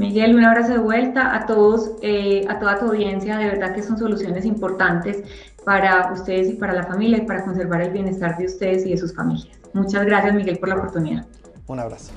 Miguel, 0.00 0.34
un 0.34 0.44
abrazo 0.46 0.72
de 0.72 0.78
vuelta 0.78 1.36
a 1.36 1.44
todos, 1.44 1.90
eh, 2.00 2.46
a 2.48 2.58
toda 2.58 2.78
tu 2.78 2.86
audiencia. 2.86 3.36
De 3.36 3.44
verdad 3.44 3.74
que 3.74 3.82
son 3.82 3.98
soluciones 3.98 4.46
importantes 4.46 5.22
para 5.62 6.10
ustedes 6.10 6.48
y 6.48 6.54
para 6.54 6.72
la 6.72 6.84
familia 6.84 7.18
y 7.18 7.26
para 7.26 7.44
conservar 7.44 7.82
el 7.82 7.90
bienestar 7.90 8.38
de 8.38 8.46
ustedes 8.46 8.86
y 8.86 8.92
de 8.92 8.96
sus 8.96 9.14
familias. 9.14 9.60
Muchas 9.74 10.06
gracias, 10.06 10.34
Miguel, 10.34 10.58
por 10.58 10.70
la 10.70 10.76
oportunidad. 10.76 11.26
Un 11.66 11.80
abrazo. 11.80 12.12